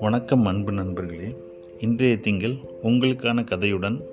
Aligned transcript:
வணக்கம் 0.00 0.46
அன்பு 0.46 0.72
நண்பர்களே. 0.72 1.34
இன்றைய 1.80 2.16
திங்கள் 2.16 2.54
உங்களுக்கான 2.82 3.44
கதையுடன் 3.44 4.04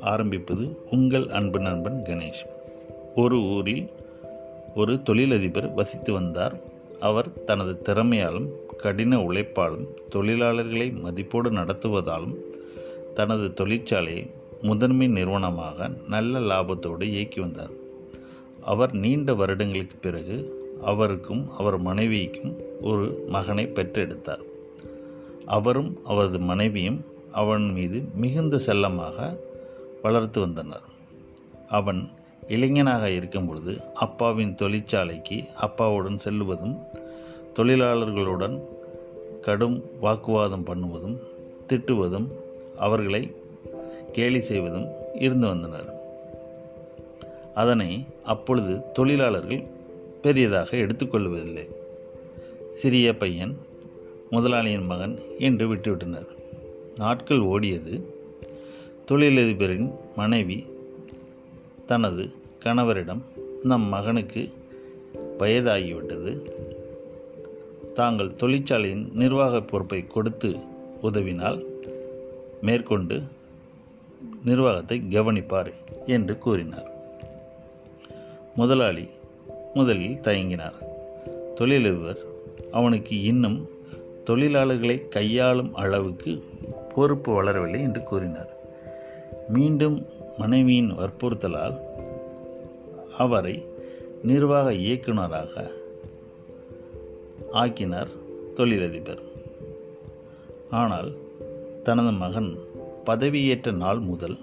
ஆரம்பிப்பது 0.00 0.68
உங்கள் 0.90 1.28
அன்பு 1.28 1.58
நண்பன் 1.58 2.02
கணேஷ். 2.04 2.46
ஒரு 3.14 3.42
ஊரில் 3.42 3.88
ஒரு 4.74 5.02
தொழிலதிபர் 5.02 5.74
வசித்து 5.74 6.12
வந்தார். 6.12 6.60
அவர் 7.00 7.44
தனது 7.44 7.82
திறமையாலும் 7.82 8.48
கடின 8.76 9.18
உழைப்பாலும் 9.18 9.86
தொழிலாளர்களை 10.14 10.92
மதிப்போடு 10.92 11.50
நடத்துவதாலும் 11.50 12.34
தனது 13.14 13.66
தொழிற்சாலையை 13.66 14.30
முதன்மை 14.62 15.06
நிறுவனமாக 15.06 15.90
நல்ல 16.08 16.38
லாபத்தோடு 16.38 17.02
இயக்கி 17.02 17.40
வந்தார். 17.40 17.80
அவர் 18.64 18.92
நீண்ட 18.92 19.34
வருடங்களுக்கு 19.34 19.96
பிறகு 19.96 20.60
அவருக்கும் 20.84 21.50
அவர் 21.50 21.78
மனைவிக்கும் 21.78 22.56
ஒரு 22.80 23.24
மகனை 23.28 23.64
பெற்றெடுத்தார். 23.64 24.42
அவரும் 25.46 26.00
அவரது 26.04 26.38
மனைவியும் 26.38 27.04
அவன் 27.32 27.70
மீது 27.70 28.04
மிகுந்த 28.14 28.58
செல்லமாக 28.58 29.38
வளர்த்து 30.02 30.40
வந்தனர். 30.40 30.82
அவன் 31.68 32.08
இளைஞனாக 32.48 33.10
இருக்கும் 33.10 33.46
பொழுது 33.46 33.80
அப்பாவின் 33.94 34.54
தொழிற்சாலைக்கு 34.54 35.44
அப்பாவுடன் 35.54 36.18
செல்லுவதும் 36.24 36.76
தொழிலாளர்களுடன் 37.54 38.60
கடும் 39.40 39.82
வாக்குவாதம் 40.00 40.64
பண்ணுவதும் 40.64 41.16
திட்டுவதும் 41.68 42.28
அவர்களை 42.78 43.36
கேலி 44.12 44.40
செய்வதும் 44.40 44.86
இருந்து 45.14 45.46
வந்தனர். 45.46 46.01
அதனை 47.54 48.06
அப்பொழுது 48.24 48.92
தொழிலாளர்கள் 48.92 49.64
பெரியதாக 50.22 50.76
எடுத்துக்கொள்வதில்லை. 50.76 51.68
சிறிய 52.70 53.16
பையன் 53.16 53.56
முதலாளியின் 54.30 54.84
மகன் 54.84 55.18
என்று 55.38 55.74
விட்டுவிட்டனர். 55.74 56.26
நாட்கள் 56.96 57.38
ஓடியது. 57.38 58.02
தொழிலதிபரின் 59.08 59.94
மனைவி 60.16 60.66
தனது 61.86 62.30
கணவரிடம் 62.64 63.20
நம் 63.62 63.82
மகனுக்கு 63.82 64.52
வயதாகிவிட்டது. 65.38 66.40
தாங்கள் 67.94 68.36
தொழிற்சாலையின் 68.36 69.10
நிர்வாக 69.14 69.60
பொறுப்பை 69.60 70.06
கொடுத்து 70.06 70.56
உதவினால் 71.02 71.64
மேற்கொண்டு 72.60 73.22
நிர்வாகத்தை 74.44 75.08
கவனிப்பார் 75.08 75.72
என்று 76.06 76.38
கூறினார். 76.38 76.91
முதலாளி 78.56 79.08
முதலில் 79.74 80.20
தயங்கினார். 80.20 80.74
தொழிலதிபர் 81.54 82.18
அவனுக்கு 82.70 83.22
இன்னும் 83.22 83.68
தொழிலாளர்களை 84.24 85.08
கையாளும் 85.08 85.74
அளவுக்கு 85.74 86.44
பொறுப்பு 86.94 87.42
வளரவில்லை 87.42 87.80
என்று 87.80 88.02
கூறினார். 88.02 88.50
மீண்டும் 89.48 90.06
மனைவியின் 90.38 90.92
வற்புறுத்தலால் 90.92 91.78
அவரை 93.18 93.64
நிர்வாக 94.22 94.72
இயக்குநராக 94.72 95.70
ஆக்கினார் 97.52 98.08
தொழிலதிபர். 98.54 99.22
ஆனால் 100.70 101.12
தனது 101.82 102.10
மகன் 102.10 102.58
பதவியேற்ற 103.06 103.72
நாள் 103.72 103.98
முதல் 103.98 104.38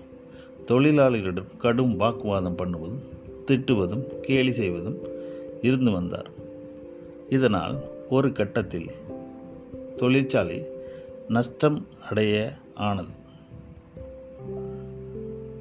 தொழிலாளர்களிடம் 0.67 1.57
கடும் 1.57 1.95
வாக்குவாதம் 1.95 2.55
பண்ணுவதும் 2.55 3.17
திட்டுவதும் 3.49 4.19
கேலி 4.19 4.51
செய்வதும் 4.51 4.97
இருந்து 5.61 5.91
வந்தார். 5.91 6.29
இதனால் 7.29 7.77
ஒரு 8.09 8.31
கட்டத்தில் 8.31 8.89
தொழிற்சாலை 9.97 10.69
நஷ்டம் 11.27 11.87
அடைய 12.09 12.53
ஆனது. 12.73 13.13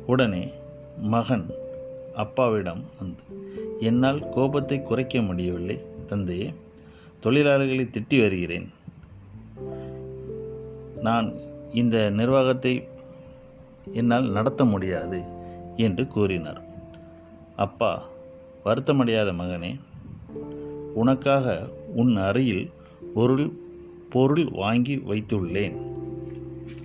உடனே 0.07 0.53
மகன் 0.99 1.47
அப்பாவிடம் 2.15 2.85
வந்து 2.99 3.23
என்னால் 3.81 4.29
கோபத்தை 4.29 4.83
குறைக்க 4.83 5.21
முடியவில்லை 5.21 5.81
தந்தையே. 6.07 6.55
தொழிலாளர்களை 7.23 7.85
திட்டி 7.87 8.21
வருகிறேன். 8.21 8.69
நான் 11.03 11.35
இந்த 11.73 12.11
நிர்வாகத்தை 12.11 12.89
என்னால் 13.93 14.31
நடத்த 14.31 14.65
முடியாது 14.65 15.23
என்று 15.77 16.07
கூறினார். 16.07 16.63
அப்பா 17.59 18.07
வருத்தமடையாத 18.65 19.33
மகனே 19.33 19.81
உனக்காக 20.95 21.69
உன் 21.95 22.17
அறையில் 22.17 22.71
ஒரு 23.15 23.67
பொருள் 24.11 24.49
வாங்கி 24.51 24.97
வைத்துள்ளேன் 24.97 25.77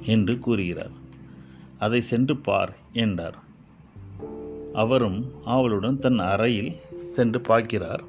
என்று 0.06 0.40
கூறுகிறார். 0.40 0.90
அதை 1.80 2.02
சென்று 2.02 2.38
பார் 2.38 2.76
என்றார். 2.94 3.36
அவரும் 4.74 5.32
ஆவலுடன் 5.46 6.00
தன் 6.00 6.20
அறையில் 6.20 6.76
சென்று 7.10 7.42
பார்க்கிறார். 7.42 8.04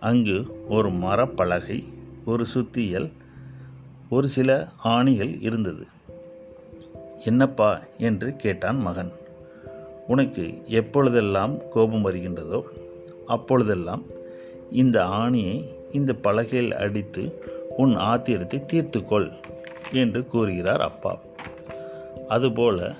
அங்கு 0.00 0.64
ஒரு 0.68 0.88
மரப்பலகை 0.88 1.84
ஒரு 2.24 2.46
சுத்தியல் 2.54 3.12
ஒரு 4.10 4.28
சில 4.28 4.68
ஆணிகள் 4.84 5.42
இருந்தது. 5.42 5.86
என்னப்பா? 7.24 7.80
என்று 7.98 8.36
கேட்டான் 8.36 8.80
மகன். 8.80 9.12
உனக்கு 10.06 10.62
எப்பொழுதெல்லாம் 10.66 11.68
கோபம் 11.68 12.04
வருகின்றதோ 12.04 12.62
அப்பொழுதெல்லாம் 13.26 14.02
இந்த 14.70 15.04
ஆணியை 15.04 15.64
இந்த 15.92 16.12
பலகையில் 16.12 16.72
அடித்து 16.72 17.42
உன் 17.76 17.96
ஆத்திரத்தை 17.96 18.62
தீர்த்துக்கொள் 18.72 19.32
என்று 19.92 20.26
கூறுகிறார் 20.26 20.80
அப்பா. 20.80 21.18
அதுபோல 22.28 22.94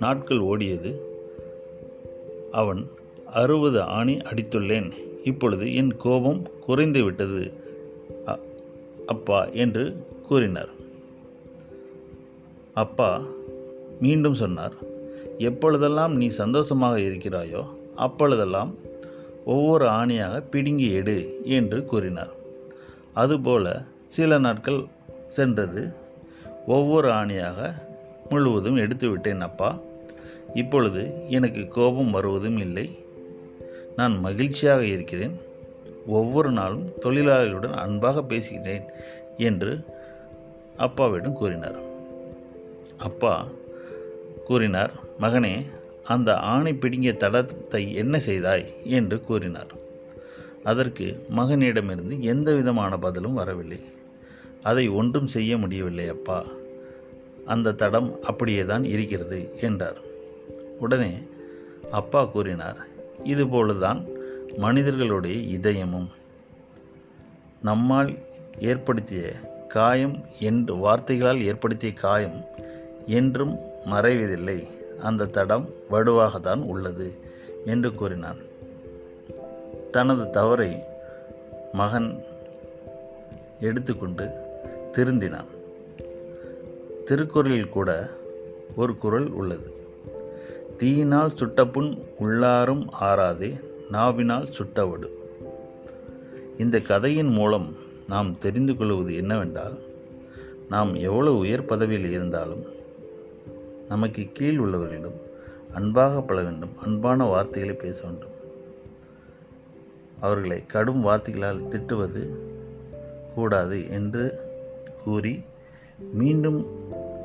நாட்கள் 0.00 0.38
ஓடியது. 0.38 0.94
அவன் 2.52 2.86
அறுபது 3.32 3.82
ஆணி 3.82 4.16
அடித்துள்ளேன். 4.16 4.92
இப்பொழுது 5.24 5.74
என் 5.74 5.96
கோபம் 5.96 6.48
குறைந்து 6.66 7.04
விட்டது 7.04 7.52
அப்பா 9.06 9.44
என்று 9.44 10.06
கூறினார். 10.28 10.68
அப்பா 12.74 13.22
மீண்டும் 14.00 14.34
சொன்னார் 14.34 14.92
எப்பொழுதெல்லாம் 15.38 16.16
நீ 16.16 16.28
சந்தோஷமாக 16.28 16.98
இருக்கிறாயோ 16.98 17.64
அப்பொழுதெல்லாம் 17.94 18.74
ஒவ்வொரு 19.44 19.86
ஆணியாக 19.86 20.42
பிடுங்கி 20.50 20.92
எடு 20.92 21.40
என்று 21.44 21.84
கூறினார். 21.84 22.30
அதுபோல 23.12 23.84
சில 24.06 24.38
நாட்கள் 24.38 24.84
சென்றது. 25.28 25.92
ஒவ்வொரு 26.66 27.08
ஆணியாக 27.08 27.74
முழுவதும் 28.30 28.76
எடுத்து 28.76 29.08
விட்டேன் 29.08 29.40
அப்பா. 29.40 29.78
இப்பொழுது 30.54 31.14
எனக்கு 31.28 31.68
கோபம் 31.68 32.10
வருவதும் 32.10 32.56
இல்லை. 32.56 32.98
நான் 33.96 34.20
மகிழ்ச்சியாக 34.20 34.84
இருக்கிறேன். 34.84 35.40
ஒவ்வொரு 36.06 36.50
நாளும் 36.50 36.88
தொழிலாளிகளுடன் 37.00 37.72
அன்பாக 37.72 38.22
பேசுகிறேன் 38.22 38.82
என்று 39.36 39.84
அப்பாவிடம் 40.76 41.32
கூறினார். 41.32 41.76
அப்பா 42.98 43.46
கூறினார் 44.44 44.92
மகனே 45.20 45.66
அந்த 46.04 46.36
ஆணை 46.36 46.74
பிடுங்கிய 46.74 47.12
தடத்தை 47.12 47.94
என்ன 47.94 48.18
செய்தாய்? 48.18 48.72
என்று 48.84 49.20
கூறினார். 49.20 49.66
அதற்கு 50.64 51.26
மகனிடமிருந்து 51.36 52.20
எந்த 52.20 52.54
விதமான 52.54 52.98
பதிலும் 52.98 53.34
வரவில்லை. 53.34 53.80
அதை 54.62 54.88
ஒன்றும் 54.88 55.26
செய்ய 55.26 55.58
முடியவில்லை 55.58 56.08
அப்பா. 56.08 56.44
அந்த 57.46 57.72
தடம் 57.72 58.22
அப்படியே 58.22 58.64
தான் 58.64 58.84
இருக்கிறது 58.84 59.52
என்றார். 59.60 59.96
உடனே 60.80 61.18
அப்பா 61.90 62.24
கூறினார் 62.24 62.76
இதுபோலதான் 63.24 64.06
மனிதர்களுடைய 64.56 65.58
இதயமும். 65.58 66.08
நம்மால் 67.62 68.18
ஏற்படுத்திய 68.58 69.32
காயம் 69.68 70.24
என்று 70.38 70.76
வார்த்தைகளால் 70.76 71.42
ஏற்படுத்திய 71.42 71.92
காயம் 71.92 72.44
என்றும் 73.06 73.58
மறைவதில்லை. 73.90 74.66
அந்த 75.02 75.26
தடம் 75.26 75.68
வடுவாகத்தான் 75.90 76.62
உள்ளது 76.62 77.12
என்று 77.64 77.94
கூறினான். 77.94 78.36
தனது 79.90 80.30
தவறை 80.30 80.82
மகன் 81.72 82.24
எடுத்துக்கொண்டு 83.60 84.30
திருந்தினான். 84.92 85.50
திருக்குறளில் 87.04 87.68
கூட 87.68 88.10
ஒரு 88.76 88.96
குரல் 88.96 89.28
உள்ளது. 89.28 89.72
தீயினால் 90.76 91.30
சுட்டப்புண் 91.30 91.98
உள்ளாரும் 92.20 92.86
ஆறாதே 93.00 93.60
நாவினால் 93.90 94.48
சுட்டவடு 94.48 95.08
இந்த 96.58 96.80
கதையின் 96.80 97.28
மூலம் 97.28 97.76
நாம் 98.08 98.38
தெரிந்து 98.38 98.76
கொள்வது 98.76 99.14
என்னவென்றால் 99.14 99.78
நாம் 100.68 100.94
எவ்வளவு 100.94 101.36
உயர் 101.36 101.64
பதவியில் 101.64 102.10
இருந்தாலும் 102.10 102.64
நமக்கு 103.88 104.30
கீழ் 104.32 104.58
உள்ளவர்களிடம் 104.58 105.20
அன்பாக 105.74 106.20
பழ 106.20 106.42
வேண்டும். 106.42 106.78
அன்பான 106.78 107.24
வார்த்தைகளை 107.24 107.76
பேச 107.76 108.02
வேண்டும். 108.02 108.32
அவர்களை 110.20 110.66
கடும் 110.66 111.00
வார்த்தைகளால் 111.00 111.68
திட்டுவது 111.68 112.36
கூடாது 113.34 113.90
என்று 113.90 114.38
கூறி 115.04 115.42
மீண்டும் 116.12 116.66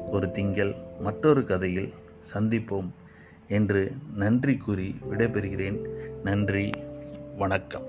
ஒரு 0.10 0.32
திங்கள் 0.32 0.76
மற்றொரு 1.00 1.46
கதையில் 1.46 1.94
சந்திப்போம் 2.34 2.90
என்று 3.48 3.92
நன்றி 4.16 4.58
கூறி 4.58 4.96
விடைபெறுகிறேன். 5.12 5.90
நன்றி. 6.24 6.70
வணக்கம். 7.38 7.88